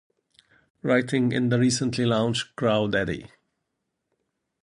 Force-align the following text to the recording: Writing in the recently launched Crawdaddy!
Writing 0.81 1.31
in 1.31 1.49
the 1.49 1.59
recently 1.59 2.07
launched 2.07 2.55
Crawdaddy! 2.55 3.29